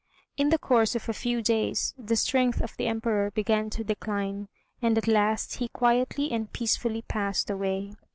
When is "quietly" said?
5.67-6.31